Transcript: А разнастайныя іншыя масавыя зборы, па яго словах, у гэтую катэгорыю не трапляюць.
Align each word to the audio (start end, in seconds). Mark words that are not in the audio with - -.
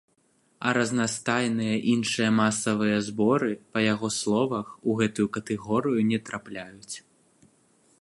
А 0.67 0.69
разнастайныя 0.77 1.75
іншыя 1.93 2.29
масавыя 2.39 2.97
зборы, 3.09 3.51
па 3.75 3.79
яго 3.93 4.07
словах, 4.19 4.65
у 4.89 4.99
гэтую 5.03 5.27
катэгорыю 5.39 5.99
не 6.13 6.19
трапляюць. 6.31 6.95